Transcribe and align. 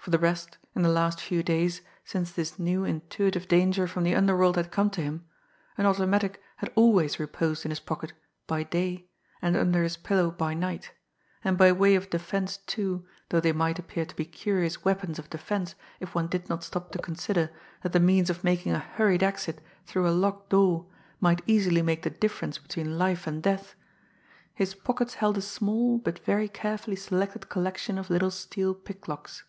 For 0.00 0.10
the 0.12 0.18
rest, 0.18 0.56
in 0.74 0.80
the 0.80 0.88
last 0.88 1.20
few 1.20 1.42
days, 1.42 1.82
since 2.02 2.32
this 2.32 2.58
new 2.58 2.82
intuitive 2.82 3.46
danger 3.46 3.86
from 3.86 4.04
the 4.04 4.14
underworld 4.14 4.56
had 4.56 4.70
come 4.70 4.88
to 4.92 5.02
him, 5.02 5.26
an 5.76 5.84
automatic 5.84 6.40
had 6.56 6.72
always 6.76 7.20
reposed 7.20 7.66
in 7.66 7.70
his 7.70 7.78
pocket 7.80 8.14
by 8.46 8.62
day 8.62 9.06
and 9.42 9.54
under 9.54 9.82
his 9.82 9.98
pillow 9.98 10.30
by 10.30 10.54
night; 10.54 10.92
and 11.44 11.58
by 11.58 11.72
way 11.72 11.94
of 11.94 12.08
defence, 12.08 12.56
too, 12.56 13.06
though 13.28 13.38
they 13.38 13.52
might 13.52 13.78
appear 13.78 14.06
to 14.06 14.16
be 14.16 14.24
curious 14.24 14.82
weapons 14.82 15.18
of 15.18 15.28
defence 15.28 15.74
if 16.00 16.14
one 16.14 16.26
did 16.28 16.48
not 16.48 16.64
stop 16.64 16.90
to 16.92 16.98
consider 16.98 17.50
that 17.82 17.92
the 17.92 18.00
means 18.00 18.30
of 18.30 18.42
making 18.42 18.72
a 18.72 18.78
hurried 18.78 19.22
exit 19.22 19.60
through 19.84 20.08
a 20.08 20.10
locked 20.10 20.48
door 20.48 20.86
might 21.20 21.42
easily 21.46 21.82
make 21.82 22.00
the 22.02 22.08
difference 22.08 22.56
between 22.56 22.96
life 22.96 23.26
and 23.26 23.42
death, 23.42 23.74
his 24.54 24.72
pockets 24.74 25.14
held 25.16 25.36
a 25.36 25.42
small, 25.42 25.98
but 25.98 26.18
very 26.24 26.48
carefully 26.48 26.96
selected 26.96 27.50
collection 27.50 27.98
of 27.98 28.08
little 28.08 28.30
steel 28.30 28.74
picklocks. 28.74 29.42